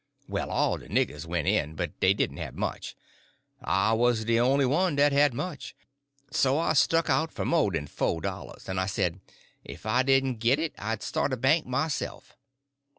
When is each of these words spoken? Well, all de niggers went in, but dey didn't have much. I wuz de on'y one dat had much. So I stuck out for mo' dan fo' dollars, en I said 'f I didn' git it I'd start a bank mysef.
Well, 0.27 0.49
all 0.49 0.77
de 0.79 0.89
niggers 0.89 1.27
went 1.27 1.47
in, 1.47 1.75
but 1.75 1.99
dey 1.99 2.15
didn't 2.15 2.37
have 2.37 2.55
much. 2.55 2.95
I 3.63 3.93
wuz 3.93 4.25
de 4.25 4.39
on'y 4.39 4.65
one 4.65 4.95
dat 4.95 5.11
had 5.11 5.31
much. 5.31 5.75
So 6.31 6.57
I 6.57 6.73
stuck 6.73 7.07
out 7.07 7.31
for 7.31 7.45
mo' 7.45 7.69
dan 7.69 7.85
fo' 7.85 8.19
dollars, 8.19 8.67
en 8.67 8.79
I 8.79 8.87
said 8.87 9.19
'f 9.63 9.85
I 9.85 10.01
didn' 10.01 10.37
git 10.37 10.57
it 10.57 10.73
I'd 10.79 11.03
start 11.03 11.31
a 11.33 11.37
bank 11.37 11.67
mysef. 11.67 12.35